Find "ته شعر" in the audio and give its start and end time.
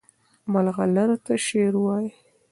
1.25-1.73